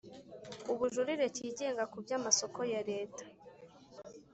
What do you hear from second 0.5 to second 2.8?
Ubujurire Kigenga ku byamasoko